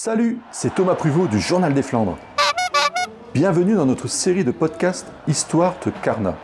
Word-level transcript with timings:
Salut, 0.00 0.38
c'est 0.52 0.76
Thomas 0.76 0.94
Pruvot 0.94 1.26
du 1.26 1.40
Journal 1.40 1.74
des 1.74 1.82
Flandres. 1.82 2.16
Bienvenue 3.34 3.74
dans 3.74 3.84
notre 3.84 4.06
série 4.06 4.44
de 4.44 4.52
podcasts 4.52 5.08
Histoire 5.26 5.74
de 5.84 5.90
Carnat. 5.90 6.36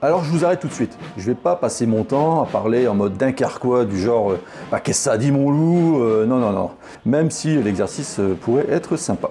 Alors 0.00 0.22
je 0.22 0.30
vous 0.30 0.44
arrête 0.44 0.60
tout 0.60 0.68
de 0.68 0.72
suite. 0.72 0.96
Je 1.16 1.26
vais 1.26 1.34
pas 1.34 1.56
passer 1.56 1.84
mon 1.84 2.04
temps 2.04 2.44
à 2.44 2.46
parler 2.46 2.86
en 2.86 2.94
mode 2.94 3.16
dunkerquois 3.16 3.86
du 3.86 4.00
genre 4.00 4.30
euh, 4.30 4.40
bah, 4.70 4.78
qu'est-ce 4.78 5.00
que 5.00 5.10
ça 5.10 5.18
dit 5.18 5.32
mon 5.32 5.50
loup 5.50 6.00
euh, 6.04 6.26
Non, 6.26 6.38
non, 6.38 6.52
non. 6.52 6.70
Même 7.06 7.32
si 7.32 7.60
l'exercice 7.60 8.20
euh, 8.20 8.38
pourrait 8.40 8.70
être 8.70 8.96
sympa. 8.96 9.30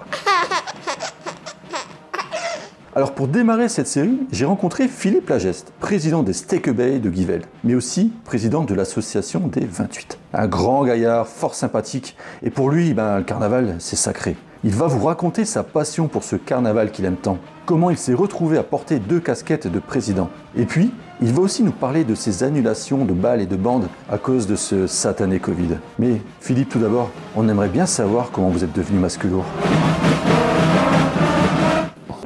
Alors 2.94 3.14
pour 3.14 3.26
démarrer 3.26 3.70
cette 3.70 3.86
série, 3.86 4.18
j'ai 4.32 4.44
rencontré 4.44 4.86
Philippe 4.86 5.30
Lageste, 5.30 5.72
président 5.80 6.22
des 6.22 6.34
Steak 6.34 6.68
Bay 6.68 6.98
de 6.98 7.08
Guivelle, 7.08 7.44
mais 7.64 7.74
aussi 7.74 8.12
président 8.26 8.64
de 8.64 8.74
l'association 8.74 9.48
des 9.48 9.64
28. 9.64 10.18
Un 10.34 10.46
grand 10.46 10.84
gaillard, 10.84 11.26
fort 11.26 11.54
sympathique, 11.54 12.18
et 12.42 12.50
pour 12.50 12.68
lui, 12.68 12.92
ben, 12.92 13.16
le 13.16 13.24
carnaval, 13.24 13.76
c'est 13.78 13.96
sacré. 13.96 14.36
Il 14.62 14.72
va 14.72 14.88
vous 14.88 15.06
raconter 15.06 15.46
sa 15.46 15.62
passion 15.62 16.06
pour 16.06 16.22
ce 16.22 16.36
carnaval 16.36 16.90
qu'il 16.90 17.06
aime 17.06 17.16
tant, 17.16 17.38
comment 17.64 17.88
il 17.88 17.96
s'est 17.96 18.12
retrouvé 18.12 18.58
à 18.58 18.62
porter 18.62 18.98
deux 18.98 19.20
casquettes 19.20 19.68
de 19.68 19.78
président. 19.78 20.28
Et 20.54 20.66
puis, 20.66 20.92
il 21.22 21.32
va 21.32 21.40
aussi 21.40 21.62
nous 21.62 21.72
parler 21.72 22.04
de 22.04 22.14
ses 22.14 22.42
annulations 22.42 23.06
de 23.06 23.14
balles 23.14 23.40
et 23.40 23.46
de 23.46 23.56
bandes 23.56 23.88
à 24.10 24.18
cause 24.18 24.46
de 24.46 24.54
ce 24.54 24.86
satané 24.86 25.38
Covid. 25.38 25.78
Mais 25.98 26.20
Philippe, 26.40 26.68
tout 26.68 26.78
d'abord, 26.78 27.08
on 27.36 27.48
aimerait 27.48 27.70
bien 27.70 27.86
savoir 27.86 28.30
comment 28.30 28.50
vous 28.50 28.64
êtes 28.64 28.76
devenu 28.76 28.98
masculin. 28.98 29.42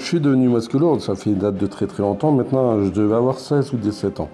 Je 0.07 0.11
suis 0.13 0.21
devenu 0.21 0.49
masculin, 0.49 1.01
ça 1.01 1.17
fait 1.17 1.31
une 1.31 1.39
date 1.39 1.57
de 1.57 1.67
très 1.67 1.89
très 1.89 2.01
longtemps. 2.05 2.31
Maintenant, 2.31 2.81
je 2.85 2.91
devais 2.91 3.17
avoir 3.17 3.41
16 3.41 3.73
ou 3.73 3.77
17 3.77 4.21
ans. 4.21 4.29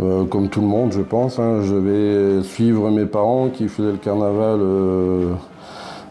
Euh, 0.00 0.24
comme 0.26 0.48
tout 0.48 0.60
le 0.60 0.68
monde, 0.68 0.92
je 0.92 1.00
pense. 1.00 1.40
hein, 1.40 1.62
je 1.64 1.74
vais 1.74 2.44
suivre 2.44 2.88
mes 2.92 3.04
parents 3.04 3.48
qui 3.48 3.66
faisaient 3.66 3.90
le 3.90 3.96
carnaval 3.96 4.60
euh, 4.62 5.32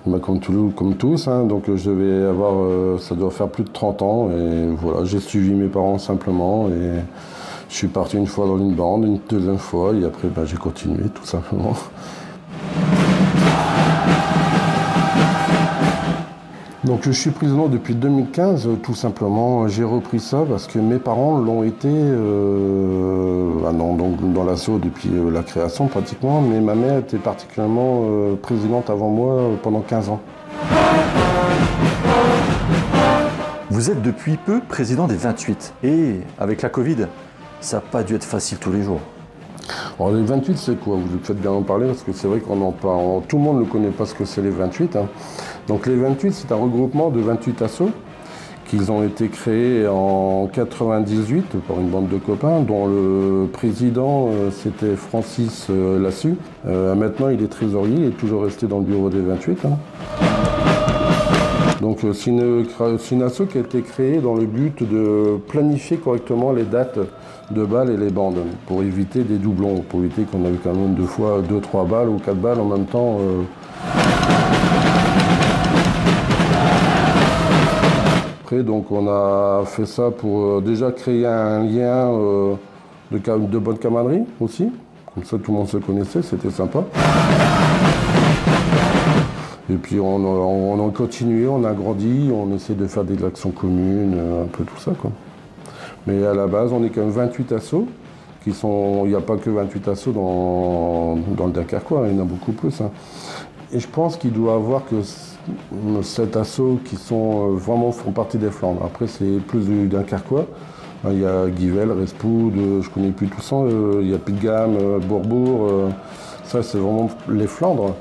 bah, 0.05 0.19
comme, 0.21 0.41
tout- 0.41 0.73
comme 0.75 0.95
tous. 0.95 1.29
hein. 1.29 1.45
donc 1.45 1.73
je 1.73 1.89
devais 1.89 2.25
avoir, 2.27 2.51
euh, 2.57 2.97
ça 2.97 3.15
doit 3.15 3.31
faire 3.31 3.47
plus 3.47 3.63
de 3.63 3.69
30 3.71 4.01
ans. 4.01 4.29
Et 4.31 4.67
voilà, 4.75 5.05
j'ai 5.05 5.21
suivi 5.21 5.53
mes 5.53 5.69
parents 5.69 5.97
simplement. 5.97 6.67
Et 6.67 6.99
je 7.69 7.75
suis 7.75 7.87
parti 7.87 8.17
une 8.17 8.27
fois 8.27 8.45
dans 8.45 8.57
une 8.57 8.73
bande, 8.75 9.05
une 9.05 9.19
deuxième 9.29 9.57
fois. 9.57 9.93
Et 9.95 10.03
après, 10.03 10.27
bah, 10.27 10.41
j'ai 10.43 10.57
continué 10.57 11.07
tout 11.13 11.23
simplement. 11.25 11.75
Donc 16.85 16.99
je 17.01 17.11
suis 17.11 17.31
président 17.31 17.67
depuis 17.67 17.95
2015, 17.95 18.67
euh, 18.67 18.75
tout 18.75 18.93
simplement. 18.93 19.67
J'ai 19.67 19.83
repris 19.83 20.19
ça 20.19 20.45
parce 20.47 20.67
que 20.67 20.77
mes 20.77 20.99
parents 20.99 21.39
l'ont 21.39 21.63
été 21.63 21.89
euh, 21.89 23.49
ah 23.67 23.71
dans 23.73 24.43
l'assaut 24.43 24.77
depuis 24.77 25.09
euh, 25.11 25.31
la 25.31 25.41
création 25.41 25.87
pratiquement, 25.87 26.41
mais 26.41 26.61
ma 26.61 26.75
mère 26.75 26.99
était 26.99 27.17
particulièrement 27.17 28.03
présidente 28.39 28.91
avant 28.91 29.09
moi 29.09 29.49
pendant 29.63 29.81
15 29.81 30.09
ans. 30.09 30.21
Vous 33.71 33.89
êtes 33.89 34.03
depuis 34.03 34.37
peu 34.37 34.59
président 34.59 35.07
des 35.07 35.15
28. 35.15 35.73
Et 35.83 36.19
avec 36.37 36.61
la 36.61 36.69
Covid, 36.69 37.07
ça 37.61 37.77
n'a 37.77 37.81
pas 37.81 38.03
dû 38.03 38.13
être 38.13 38.23
facile 38.23 38.59
tous 38.59 38.71
les 38.71 38.83
jours. 38.83 39.01
Alors 39.99 40.13
les 40.13 40.23
28 40.23 40.57
c'est 40.57 40.79
quoi? 40.79 40.95
Vous 40.95 41.19
faites 41.23 41.39
bien 41.39 41.51
en 41.51 41.61
parler 41.61 41.87
parce 41.87 42.03
que 42.03 42.11
c'est 42.13 42.27
vrai 42.27 42.39
qu'on 42.39 42.61
en 42.61 42.71
parle, 42.71 43.21
tout 43.27 43.37
le 43.37 43.43
monde 43.43 43.59
ne 43.59 43.65
connaît 43.65 43.89
pas 43.89 44.05
ce 44.05 44.13
que 44.13 44.25
c'est 44.25 44.41
les 44.41 44.49
28. 44.49 44.95
hein. 44.95 45.07
Donc 45.67 45.87
les 45.87 45.95
28 45.95 46.33
c'est 46.33 46.51
un 46.51 46.55
regroupement 46.57 47.09
de 47.09 47.19
28 47.19 47.61
assos 47.61 47.89
qu'ils 48.67 48.91
ont 48.91 49.03
été 49.03 49.27
créés 49.27 49.87
en 49.87 50.49
98 50.51 51.55
par 51.67 51.79
une 51.79 51.89
bande 51.89 52.09
de 52.09 52.17
copains 52.17 52.61
dont 52.61 52.87
le 52.87 53.47
président 53.51 54.29
euh, 54.31 54.49
c'était 54.51 54.95
Francis 54.95 55.67
euh, 55.69 55.99
Lassu. 55.99 56.35
Euh, 56.67 56.95
maintenant 56.95 57.29
il 57.29 57.43
est 57.43 57.47
trésorier, 57.47 58.07
est 58.07 58.17
toujours 58.17 58.43
resté 58.43 58.65
dans 58.67 58.79
le 58.79 58.85
bureau 58.85 59.09
des 59.09 59.21
28. 59.21 59.65
hein. 59.65 59.77
Donc 61.81 62.03
euh, 62.03 62.13
c'est 62.13 62.29
une, 62.31 63.21
asso 63.23 63.43
qui 63.49 63.57
a 63.57 63.61
été 63.61 63.81
créée 63.81 64.19
dans 64.19 64.33
le 64.35 64.45
but 64.45 64.81
de 64.81 65.37
planifier 65.47 65.97
correctement 65.97 66.51
les 66.51 66.63
dates 66.63 66.99
de 67.51 67.65
balles 67.65 67.89
et 67.91 67.97
les 67.97 68.09
bandes 68.09 68.39
pour 68.65 68.81
éviter 68.81 69.23
des 69.23 69.37
doublons, 69.37 69.83
pour 69.89 69.99
éviter 69.99 70.23
qu'on 70.23 70.45
ait 70.45 70.57
quand 70.63 70.73
même 70.73 70.93
deux 70.95 71.05
fois 71.05 71.41
deux, 71.47 71.59
trois 71.59 71.85
balles 71.85 72.09
ou 72.09 72.17
quatre 72.17 72.37
balles 72.37 72.59
en 72.59 72.65
même 72.65 72.85
temps. 72.85 73.17
euh. 73.19 73.43
Après 78.43 78.63
donc 78.63 78.91
on 78.91 79.07
a 79.07 79.63
fait 79.65 79.85
ça 79.85 80.11
pour 80.11 80.45
euh, 80.45 80.61
déjà 80.65 80.91
créer 80.91 81.25
un 81.25 81.63
lien 81.63 82.09
de, 83.11 83.19
de 83.19 83.57
bonne 83.59 83.77
camaraderie 83.77 84.23
aussi. 84.39 84.69
Comme 85.13 85.23
ça 85.23 85.37
tout 85.37 85.51
le 85.51 85.57
monde 85.57 85.67
se 85.67 85.77
connaissait, 85.77 86.21
c'était 86.21 86.51
sympa. 86.51 86.83
Puis 89.85 89.99
on 89.99 90.15
a, 90.15 90.27
on 90.27 90.87
a 90.87 90.91
continué, 90.91 91.47
on 91.47 91.63
a 91.63 91.71
grandi, 91.73 92.31
on 92.33 92.51
essaie 92.55 92.73
de 92.73 92.87
faire 92.87 93.03
des 93.03 93.23
actions 93.23 93.51
communes, 93.51 94.15
euh, 94.17 94.43
un 94.43 94.47
peu 94.47 94.63
tout 94.63 94.79
ça. 94.79 94.93
Mais 96.07 96.25
à 96.25 96.33
la 96.33 96.47
base, 96.47 96.73
on 96.73 96.83
est 96.83 96.89
quand 96.89 97.01
même 97.01 97.11
28 97.11 97.51
assos. 97.51 97.87
Qui 98.43 98.51
sont, 98.51 99.01
il 99.05 99.09
n'y 99.09 99.15
a 99.15 99.21
pas 99.21 99.37
que 99.37 99.49
28 99.51 99.87
assos 99.87 100.11
dans, 100.11 101.17
dans 101.37 101.45
le 101.45 101.51
Dunkerquois, 101.51 102.07
il 102.07 102.15
y 102.15 102.19
en 102.19 102.23
a 102.23 102.25
beaucoup 102.25 102.51
plus. 102.51 102.81
hein. 102.81 102.89
Et 103.71 103.79
je 103.79 103.87
pense 103.87 104.17
qu'il 104.17 104.33
doit 104.33 104.55
avoir 104.55 104.85
que 104.85 104.95
7 106.01 106.35
assos 106.35 106.79
qui 106.83 106.95
sont, 106.95 107.51
euh, 107.51 107.55
vraiment 107.55 107.91
font 107.91 108.11
partie 108.11 108.39
des 108.39 108.49
Flandres. 108.49 108.81
Après, 108.83 109.05
c'est 109.05 109.39
plus 109.47 109.65
du 109.67 109.87
Dunkerquois. 109.87 110.47
Il 111.11 111.19
y 111.21 111.25
a 111.25 111.47
Guivel, 111.47 111.91
Respoud, 111.91 112.53
euh, 112.57 112.81
je 112.81 112.89
connais 112.89 113.11
plus 113.11 113.27
tout 113.27 113.41
ça. 113.41 113.57
Il 114.01 114.09
y 114.09 114.15
a 114.15 114.17
Pitgam, 114.17 114.77
Bourbourg. 115.07 115.91
ça, 116.43 116.63
c'est 116.63 116.79
vraiment 116.79 117.11
les 117.29 117.45
Flandres. 117.45 117.93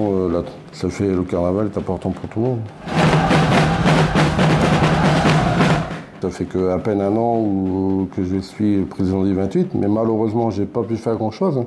Euh, 0.00 0.42
ça 0.72 0.88
fait 0.88 1.08
le 1.08 1.22
carnaval 1.22 1.70
est 1.74 1.78
important 1.78 2.10
pour 2.10 2.28
tout 2.28 2.40
le 2.40 2.46
monde. 2.46 2.60
Ça 6.22 6.30
fait 6.30 6.46
que 6.46 6.70
à 6.70 6.78
peine 6.78 7.02
un 7.02 7.14
an 7.16 7.38
où- 7.38 8.08
que 8.16 8.24
je 8.24 8.38
suis 8.38 8.82
président 8.84 9.22
des 9.24 9.34
28, 9.34 9.74
mais 9.74 9.88
malheureusement, 9.88 10.50
j'ai 10.50 10.64
pas 10.64 10.82
pu 10.82 10.96
faire 10.96 11.16
grand-chose 11.16 11.58
hein, 11.58 11.66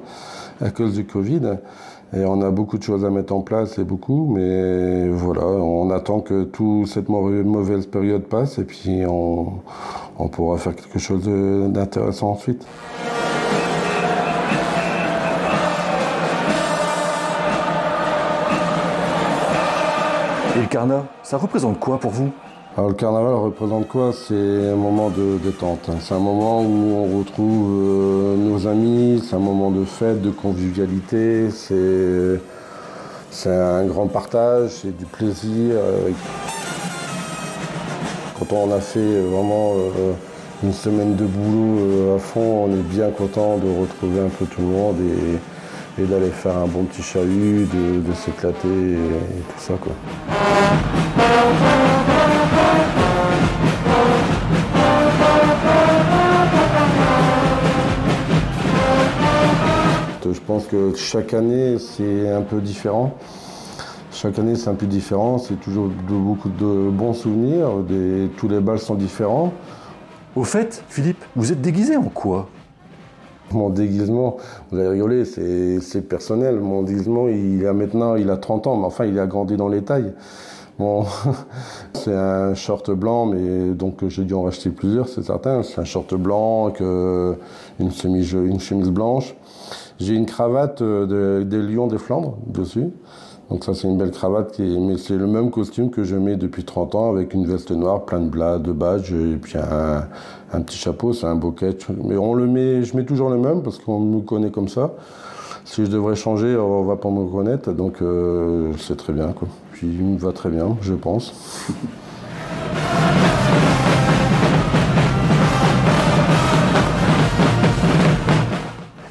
à 0.66 0.72
cause 0.72 0.94
du 0.96 1.06
Covid. 1.06 1.58
Et 2.16 2.24
on 2.26 2.42
a 2.42 2.50
beaucoup 2.52 2.78
de 2.78 2.84
choses 2.84 3.04
à 3.06 3.10
mettre 3.10 3.36
en 3.36 3.42
place 3.42 3.78
et 3.78 3.84
beaucoup, 3.84 4.32
mais 4.34 5.10
voilà, 5.10 5.46
on 5.46 5.92
attend 5.92 6.22
que 6.22 6.46
toute 6.46 6.88
cette 6.88 7.10
mau- 7.10 7.30
mauvaise 7.44 7.86
période 7.86 8.24
passe 8.24 8.58
et 8.60 8.64
puis 8.64 9.02
on, 9.06 10.28
pourra 10.30 10.58
faire 10.58 10.74
quelque 10.76 11.00
chose 11.00 11.24
d'intéressant 11.70 12.30
ensuite. 12.32 12.66
Et 20.58 20.62
le 20.62 20.66
carnat, 20.66 21.06
ça 21.22 21.38
représente 21.38 21.80
quoi 21.80 22.00
pour 22.00 22.10
vous? 22.10 22.32
Alors 22.76 22.90
le 22.90 22.96
carnaval 22.96 23.36
représente 23.36 23.88
quoi? 23.88 24.12
C'est 24.12 24.72
un 24.72 24.76
moment 24.76 25.12
de 25.12 25.38
détente. 25.38 25.88
C'est 26.02 26.16
un 26.16 26.20
moment 26.20 26.64
où 26.64 26.96
on 26.96 27.20
retrouve 27.20 27.70
euh, 27.80 28.36
nos 28.36 28.66
amis, 28.66 29.24
c'est 29.24 29.36
un 29.36 29.40
moment 29.40 29.70
de 29.70 29.86
fête, 29.86 30.20
de 30.20 30.32
convivialité, 30.32 31.52
c'est 31.52 32.40
un 33.46 33.86
grand 33.86 34.08
partage, 34.08 34.72
c'est 34.82 34.98
du 34.98 35.06
plaisir. 35.06 35.76
euh. 35.76 36.10
Quand 38.40 38.52
on 38.56 38.72
a 38.72 38.80
fait 38.80 39.22
vraiment 39.22 39.74
euh, 39.76 40.14
une 40.64 40.74
semaine 40.74 41.16
de 41.16 41.26
boulot 41.26 42.16
à 42.16 42.18
fond, 42.18 42.66
on 42.66 42.72
est 42.72 42.82
bien 42.82 43.12
content 43.12 43.58
de 43.58 43.70
retrouver 43.80 44.22
un 44.22 44.30
peu 44.30 44.46
tout 44.46 44.62
le 44.62 44.68
monde 44.68 44.96
et 46.00 46.06
d'aller 46.06 46.30
faire 46.30 46.58
un 46.58 46.68
bon 46.68 46.84
petit 46.84 47.02
chahut, 47.02 47.68
de, 47.74 48.14
s'éclater 48.14 48.68
et, 48.68 49.42
tout 49.50 49.60
ça 49.60 49.74
quoi. 49.82 49.94
Je 60.30 60.54
pense 60.54 60.68
que 60.68 60.94
chaque 60.96 61.34
année, 61.34 61.78
c'est 61.78 62.30
un 62.30 62.42
peu 62.42 62.62
différent. 62.62 63.14
Chaque 64.12 64.40
année, 64.40 64.56
c'est 64.56 64.70
un 64.70 64.76
peu 64.76 64.86
différent. 64.86 65.38
C'est 65.38 65.60
toujours 65.60 65.90
beaucoup 66.10 66.50
de 66.50 66.90
bons 66.90 67.14
souvenirs. 67.14 67.70
Tous 68.38 68.48
les 68.48 68.62
balles 68.62 68.80
sont 68.80 68.96
différents. 68.96 69.52
Au 70.38 70.44
fait, 70.44 70.84
Philippe, 70.88 71.24
vous 71.36 71.52
êtes 71.52 71.62
déguisé 71.62 71.98
en 71.98 72.04
quoi? 72.04 72.48
Mon 73.54 73.70
déguisement, 73.70 74.38
vous 74.72 74.78
allez 74.80 74.90
rigoler, 74.90 75.24
c'est 75.26 76.02
personnel. 76.02 76.60
Mon 76.60 76.84
déguisement, 76.84 77.28
il 77.30 77.66
a 77.66 77.74
maintenant, 77.74 78.16
il 78.16 78.30
a 78.30 78.38
30 78.38 78.68
ans, 78.68 78.76
mais 78.76 78.86
enfin, 78.86 79.06
il 79.06 79.18
a 79.20 79.26
grandi 79.26 79.56
dans 79.56 79.70
les 79.70 79.82
tailles. 79.84 80.14
Bon, 80.78 81.06
c'est 81.94 82.14
un 82.14 82.54
short 82.54 82.92
blanc, 82.92 83.26
mais 83.26 83.70
donc 83.72 84.06
j'ai 84.10 84.24
dû 84.26 84.34
en 84.34 84.44
racheter 84.44 84.70
plusieurs, 84.70 85.08
c'est 85.08 85.24
certain. 85.24 85.64
C'est 85.64 85.80
un 85.80 85.86
short 85.86 86.14
blanc, 86.16 86.72
une, 87.80 87.92
chemise, 87.92 88.34
une 88.34 88.60
chemise 88.60 88.90
blanche. 88.90 89.36
J'ai 90.00 90.14
une 90.14 90.26
cravate 90.28 90.82
euh, 90.84 91.40
de- 91.40 91.44
des 91.44 91.62
Lions 91.62 91.88
des 91.88 91.98
Flandres 91.98 92.38
dessus. 92.46 92.90
Donc 93.50 93.64
ça 93.64 93.74
c'est 93.74 93.88
une 93.88 93.98
belle 93.98 94.12
cravate, 94.12 94.60
mais 94.60 94.98
c'est 94.98 95.16
le 95.16 95.26
même 95.26 95.52
costume 95.52 95.90
que 95.90 96.04
je 96.04 96.18
mets 96.18 96.36
depuis 96.36 96.66
30 96.66 96.96
ans 96.96 97.10
avec 97.10 97.34
une 97.34 97.46
veste 97.48 97.72
noire, 97.72 98.04
plein 98.04 98.20
de 98.20 98.28
blas, 98.30 98.60
de 98.60 98.74
badges 98.74 99.14
et 99.14 99.38
puis 99.38 99.58
un, 99.58 100.62
petit 100.62 100.78
chapeau, 100.78 101.14
c'est 101.14 101.28
un 101.28 101.36
bouquet. 101.36 101.78
Mais 102.04 102.18
on 102.18 102.34
le 102.34 102.46
met, 102.46 102.84
je 102.84 102.98
mets 102.98 103.06
toujours 103.06 103.30
le 103.30 103.38
même 103.38 103.64
parce 103.64 103.78
qu'on 103.78 104.00
me 104.00 104.20
connaît 104.20 104.52
comme 104.52 104.68
ça. 104.68 104.92
Si 105.64 105.86
je 105.86 105.90
devrais 105.90 106.16
changer, 106.16 106.58
on 106.58 106.84
va 106.84 106.98
pas 106.98 107.10
me 107.10 107.20
reconnaître, 107.20 107.72
donc 107.72 108.02
euh, 108.02 108.74
c'est 108.78 108.98
très 108.98 109.14
bien. 109.14 109.34
Puis 109.72 109.88
il 109.88 110.04
me 110.04 110.18
va 110.18 110.34
très 110.34 110.50
bien, 110.50 110.78
je 110.82 110.94
pense. 110.94 111.34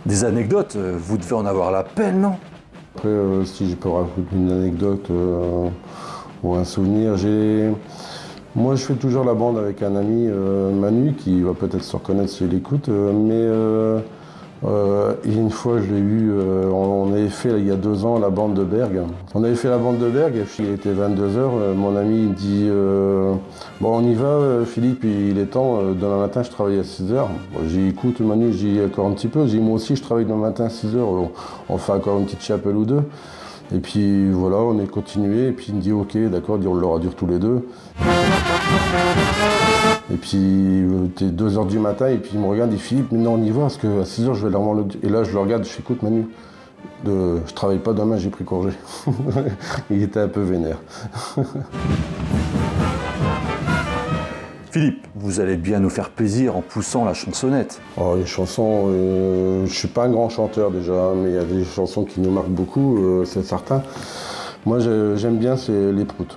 Des 0.06 0.24
anecdotes, 0.24 0.76
euh, 0.76 0.94
vous 0.96 1.18
devez 1.18 1.34
en 1.34 1.46
avoir 1.46 1.70
la 1.70 1.82
peine, 1.82 2.20
non? 2.20 2.34
Après, 2.96 3.08
euh, 3.08 3.44
si 3.44 3.68
je 3.68 3.76
peux 3.76 3.90
raconter 3.90 4.22
une 4.34 4.50
anecdote 4.50 5.10
ou 6.42 6.54
un 6.54 6.64
souvenir, 6.64 7.18
j'ai. 7.18 7.70
Moi, 8.54 8.74
je 8.74 8.84
fais 8.84 8.94
toujours 8.94 9.22
la 9.22 9.34
bande 9.34 9.58
avec 9.58 9.82
un 9.82 9.96
ami, 9.96 10.28
Manu, 10.28 11.12
qui 11.12 11.42
va 11.42 11.52
peut-être 11.52 11.84
se 11.84 11.94
reconnaître 11.94 12.30
s'il 12.30 12.54
écoute, 12.54 12.88
mais 12.88 13.44
euh, 14.64 15.12
une 15.24 15.50
fois, 15.50 15.80
je 15.80 15.92
l'ai 15.92 16.00
eu, 16.00 16.30
euh, 16.30 16.70
on 16.70 17.12
avait 17.12 17.28
fait 17.28 17.58
il 17.58 17.66
y 17.66 17.70
a 17.70 17.76
deux 17.76 18.06
ans 18.06 18.18
la 18.18 18.30
bande 18.30 18.54
de 18.54 18.64
Berg. 18.64 19.02
On 19.34 19.44
avait 19.44 19.54
fait 19.54 19.68
la 19.68 19.76
bande 19.76 19.98
de 19.98 20.08
Berg, 20.08 20.32
il 20.58 20.70
était 20.70 20.92
22h, 20.92 21.36
euh, 21.36 21.74
mon 21.74 21.94
ami 21.94 22.28
dit 22.28 22.68
Bon, 23.80 23.98
on 23.98 24.02
y 24.02 24.14
va, 24.14 24.64
Philippe, 24.64 25.04
il 25.04 25.38
est 25.38 25.46
temps, 25.46 25.80
demain 25.92 26.18
matin 26.18 26.42
je 26.42 26.50
travaille 26.50 26.78
à 26.78 26.82
6h. 26.82 27.26
j'ai 27.66 27.76
dit 27.76 27.88
Écoute, 27.88 28.20
Manu, 28.20 28.52
j'ai 28.52 28.84
encore 28.84 29.06
un 29.06 29.12
petit 29.12 29.28
peu. 29.28 29.46
J'ai 29.46 29.58
Moi 29.58 29.74
aussi, 29.74 29.94
je 29.94 30.02
travaille 30.02 30.24
demain 30.24 30.36
matin 30.36 30.64
à 30.64 30.68
6h, 30.68 30.98
on, 31.68 31.76
fait 31.76 31.92
encore 31.92 32.18
une 32.18 32.24
petite 32.24 32.42
chapelle 32.42 32.76
ou 32.76 32.84
deux. 32.84 33.02
Et 33.74 33.78
puis 33.78 34.30
voilà, 34.30 34.56
on 34.58 34.78
est 34.78 34.86
continué, 34.86 35.48
et 35.48 35.52
puis 35.52 35.66
il 35.70 35.74
me 35.76 35.80
dit 35.80 35.92
Ok, 35.92 36.16
d'accord, 36.30 36.58
on 36.64 36.74
l'aura 36.74 36.98
dur 36.98 37.14
tous 37.14 37.26
les 37.26 37.38
deux. 37.38 37.68
Et 40.12 40.16
puis, 40.16 40.38
euh, 40.38 41.08
t'es 41.14 41.26
2h 41.26 41.66
du 41.66 41.78
matin, 41.80 42.08
et 42.08 42.18
puis 42.18 42.32
il 42.34 42.40
me 42.40 42.46
regarde, 42.46 42.72
il 42.72 42.76
dit 42.76 42.82
Philippe, 42.82 43.10
maintenant 43.10 43.34
on 43.34 43.42
y 43.42 43.50
va, 43.50 43.62
parce 43.62 43.76
qu'à 43.76 43.88
6h, 43.88 44.34
je 44.34 44.46
vais 44.46 44.52
leur 44.52 44.72
le. 44.72 44.84
Et 45.02 45.08
là, 45.08 45.24
je 45.24 45.32
le 45.32 45.38
regarde, 45.38 45.64
je 45.64 45.68
fais 45.68 45.80
écoute, 45.80 46.02
Manu, 46.02 46.26
je 47.04 47.54
travaille 47.54 47.78
pas 47.78 47.92
demain, 47.92 48.16
j'ai 48.16 48.30
pris 48.30 48.44
congé. 48.44 48.70
il 49.90 50.02
était 50.02 50.20
un 50.20 50.28
peu 50.28 50.42
vénère. 50.42 50.78
Philippe, 54.76 55.06
vous 55.14 55.40
allez 55.40 55.56
bien 55.56 55.80
nous 55.80 55.88
faire 55.88 56.10
plaisir 56.10 56.54
en 56.54 56.60
poussant 56.60 57.06
la 57.06 57.14
chansonnette. 57.14 57.80
Oh, 57.96 58.14
les 58.14 58.26
chansons, 58.26 58.88
euh, 58.88 59.64
je 59.64 59.72
suis 59.72 59.88
pas 59.88 60.04
un 60.04 60.10
grand 60.10 60.28
chanteur 60.28 60.70
déjà, 60.70 61.12
mais 61.16 61.30
il 61.30 61.34
y 61.34 61.38
a 61.38 61.44
des 61.44 61.64
chansons 61.64 62.04
qui 62.04 62.20
nous 62.20 62.30
marquent 62.30 62.50
beaucoup, 62.50 62.98
euh, 62.98 63.24
c'est 63.24 63.42
certain. 63.42 63.82
Moi, 64.66 64.80
j'aime 64.80 65.38
bien, 65.38 65.56
c'est 65.56 65.92
les 65.92 66.04
proutes. 66.04 66.36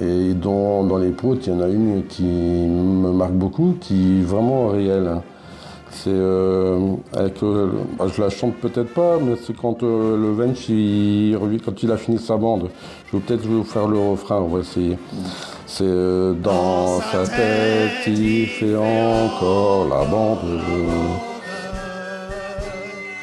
Et 0.00 0.32
dans, 0.34 0.96
les 0.96 1.10
proutes, 1.10 1.48
il 1.48 1.54
y 1.54 1.56
en 1.56 1.60
a 1.60 1.66
une 1.66 2.04
qui 2.06 2.22
me 2.22 3.10
marque 3.10 3.32
beaucoup, 3.32 3.74
qui 3.80 4.20
est 4.20 4.22
vraiment 4.22 4.68
réelle. 4.68 5.20
C'est 5.90 6.10
euh, 6.12 6.78
bah, 7.12 8.06
je 8.06 8.22
la 8.22 8.30
chante 8.30 8.54
peut-être 8.58 8.94
pas, 8.94 9.18
mais 9.20 9.34
c'est 9.44 9.56
quand 9.56 9.82
le 9.82 10.32
Vench, 10.32 10.68
il, 10.68 11.36
quand 11.64 11.82
il 11.82 11.90
a 11.90 11.96
fini 11.96 12.18
sa 12.18 12.36
bande. 12.36 12.70
Je 13.10 13.16
vais 13.16 13.22
peut-être 13.24 13.44
vous 13.44 13.64
faire 13.64 13.88
le 13.88 13.98
refrain, 13.98 14.36
on 14.36 14.46
va 14.46 14.60
essayer. 14.60 14.96
C'est 15.74 15.86
dans 16.42 17.00
sa 17.00 17.26
tête, 17.26 18.06
il 18.06 18.46
fait 18.46 18.76
encore 18.76 19.88
la 19.88 20.04
bande. 20.04 20.60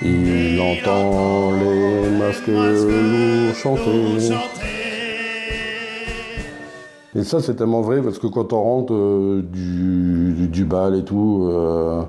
Il 0.02 0.60
entend 0.60 1.52
les 1.52 2.10
masques 2.10 2.48
lourds 2.48 3.54
chanter. 3.54 4.34
Et 7.16 7.24
ça, 7.24 7.40
c'est 7.40 7.54
tellement 7.54 7.82
vrai 7.82 8.02
parce 8.02 8.18
que 8.18 8.26
quand 8.26 8.52
on 8.52 8.64
rentre 8.64 8.94
euh, 8.96 9.44
du, 9.44 10.66
bal 10.66 10.96
et 10.96 11.04
tout, 11.04 11.50
euh, 11.52 12.02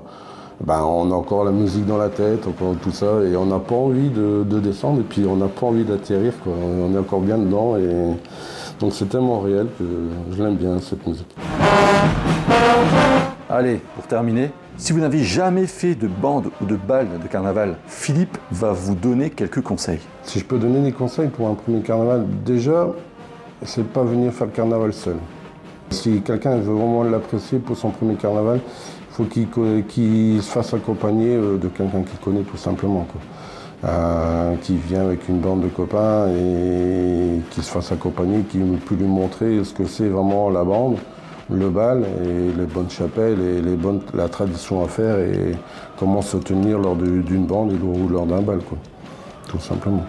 ben, 0.65 0.81
on 0.83 1.11
a 1.11 1.13
encore 1.13 1.43
la 1.43 1.51
musique 1.51 1.85
dans 1.85 1.99
la 1.99 2.09
tête, 2.09 2.47
encore 2.47 2.73
tout 2.81 2.91
ça, 2.91 3.21
et 3.31 3.35
on 3.35 3.45
n'a 3.45 3.59
pas 3.59 3.75
envie 3.75 4.09
de, 4.09 4.59
descendre, 4.59 5.01
et 5.01 5.03
puis 5.03 5.23
on 5.27 5.35
n'a 5.35 5.49
pas 5.49 5.67
envie 5.67 5.83
d'atterrir, 5.83 6.33
On 6.47 6.95
est 6.95 6.99
encore 6.99 7.21
bien 7.21 7.37
dedans, 7.37 7.77
et 7.77 8.15
donc 8.81 8.93
c'est 8.93 9.07
tellement 9.07 9.39
réel 9.39 9.67
que 9.77 9.85
je 10.35 10.43
l'aime 10.43 10.55
bien, 10.55 10.79
cette 10.79 11.05
musique. 11.05 11.27
Allez, 13.47 13.79
pour 13.95 14.07
terminer, 14.07 14.49
si 14.75 14.91
vous 14.91 14.99
n'avez 14.99 15.23
jamais 15.23 15.67
fait 15.67 15.93
de 15.93 16.07
bande 16.07 16.49
ou 16.61 16.65
de 16.65 16.75
bal 16.75 17.07
de 17.21 17.27
carnaval, 17.27 17.77
Philippe 17.85 18.37
va 18.51 18.71
vous 18.71 18.95
donner 18.95 19.29
quelques 19.29 19.61
conseils. 19.61 19.99
Si 20.23 20.39
je 20.39 20.45
peux 20.45 20.57
donner 20.57 20.81
des 20.81 20.91
conseils 20.93 21.29
pour 21.29 21.47
un 21.47 21.53
premier 21.53 21.81
carnaval, 21.81 22.25
déjà, 22.43 22.87
c'est 23.63 23.85
pas 23.85 24.03
venir 24.03 24.33
faire 24.33 24.47
le 24.47 24.53
carnaval 24.53 24.93
seul. 24.93 25.17
Si 25.91 26.21
quelqu'un 26.21 26.57
veut 26.57 26.73
vraiment 26.73 27.03
l'apprécier 27.03 27.59
pour 27.59 27.77
son 27.77 27.91
premier 27.91 28.15
carnaval, 28.15 28.61
il 29.11 29.13
faut 29.13 29.25
qu'il 29.25 30.41
se 30.41 30.49
fasse 30.49 30.73
accompagner 30.73 31.35
euh, 31.35 31.57
de 31.57 31.67
quelqu'un 31.67 32.01
qu'il 32.01 32.17
connaît 32.19 32.43
tout 32.43 32.57
simplement. 32.57 33.05
Euh, 33.83 34.55
qui 34.57 34.75
vient 34.75 35.01
avec 35.01 35.27
une 35.27 35.39
bande 35.39 35.61
de 35.61 35.67
copains 35.67 36.27
et 36.27 37.41
qui 37.49 37.63
se 37.63 37.71
fasse 37.71 37.91
accompagner, 37.91 38.43
qui 38.43 38.59
peut 38.59 38.93
lui 38.93 39.07
montrer 39.07 39.63
ce 39.63 39.73
que 39.73 39.85
c'est 39.85 40.07
vraiment 40.07 40.51
la 40.51 40.63
bande, 40.63 40.97
le 41.49 41.67
bal 41.71 42.03
et 42.23 42.55
les 42.55 42.65
bonnes 42.67 42.91
chapelles 42.91 43.41
et 43.41 43.59
les 43.59 43.75
bonnes, 43.75 44.01
la 44.13 44.29
tradition 44.29 44.83
à 44.83 44.87
faire 44.87 45.17
et 45.17 45.55
comment 45.97 46.21
se 46.21 46.37
tenir 46.37 46.77
lors 46.77 46.95
d'une 46.95 47.47
bande 47.47 47.73
ou 47.81 48.07
lors 48.07 48.27
d'un 48.27 48.41
bal, 48.41 48.59
tout 49.47 49.59
simplement. 49.59 50.05